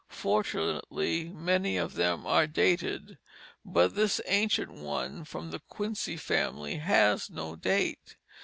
[0.09, 3.19] Fortunately, many of them are dated,
[3.63, 8.15] but this ancient one from the Quincy family has no date.